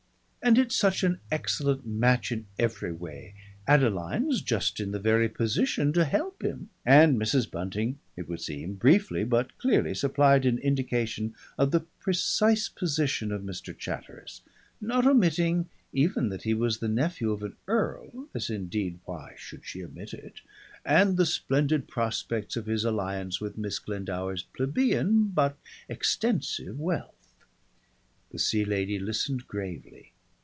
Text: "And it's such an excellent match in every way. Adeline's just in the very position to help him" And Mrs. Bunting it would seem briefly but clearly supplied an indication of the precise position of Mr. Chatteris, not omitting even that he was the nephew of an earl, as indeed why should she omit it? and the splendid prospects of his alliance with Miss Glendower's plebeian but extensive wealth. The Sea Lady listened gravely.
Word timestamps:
"And 0.43 0.57
it's 0.57 0.75
such 0.75 1.03
an 1.03 1.19
excellent 1.31 1.85
match 1.85 2.31
in 2.31 2.47
every 2.57 2.91
way. 2.91 3.35
Adeline's 3.67 4.41
just 4.41 4.79
in 4.79 4.91
the 4.91 4.97
very 4.99 5.29
position 5.29 5.93
to 5.93 6.03
help 6.03 6.41
him" 6.41 6.71
And 6.85 7.21
Mrs. 7.21 7.49
Bunting 7.49 7.99
it 8.17 8.27
would 8.27 8.41
seem 8.41 8.73
briefly 8.73 9.23
but 9.23 9.55
clearly 9.59 9.93
supplied 9.93 10.47
an 10.47 10.57
indication 10.57 11.35
of 11.59 11.69
the 11.69 11.81
precise 11.99 12.69
position 12.69 13.31
of 13.31 13.43
Mr. 13.43 13.77
Chatteris, 13.77 14.41
not 14.81 15.05
omitting 15.05 15.69
even 15.93 16.29
that 16.29 16.41
he 16.41 16.55
was 16.55 16.79
the 16.79 16.87
nephew 16.87 17.31
of 17.31 17.43
an 17.43 17.55
earl, 17.67 18.27
as 18.33 18.49
indeed 18.49 18.99
why 19.05 19.35
should 19.37 19.63
she 19.63 19.83
omit 19.85 20.11
it? 20.11 20.41
and 20.83 21.17
the 21.17 21.25
splendid 21.27 21.87
prospects 21.87 22.55
of 22.55 22.65
his 22.65 22.83
alliance 22.83 23.39
with 23.39 23.59
Miss 23.59 23.77
Glendower's 23.77 24.41
plebeian 24.41 25.25
but 25.27 25.55
extensive 25.87 26.79
wealth. 26.79 27.35
The 28.31 28.39
Sea 28.39 28.65
Lady 28.65 28.97
listened 28.97 29.45
gravely. 29.47 30.13